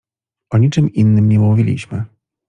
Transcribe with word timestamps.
O 0.49 0.57
niczym 0.57 0.93
innym 0.93 1.29
nie 1.29 1.39
mówiliśmy. 1.39 2.05